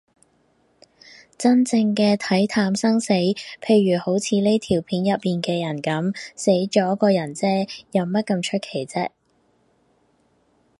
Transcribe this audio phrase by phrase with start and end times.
[1.37, 9.09] 真正嘅睇淡生死，譬如好似呢條片入面嘅人噉，死咗個人嗟，有乜咁出奇啫